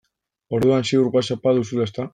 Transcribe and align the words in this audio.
Orduan 0.59 0.89
ziur 0.93 1.11
Whatsapp-a 1.19 1.57
duzula, 1.61 1.91
ezta? 1.91 2.09